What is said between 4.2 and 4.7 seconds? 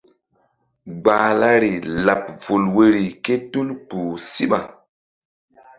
síɓa.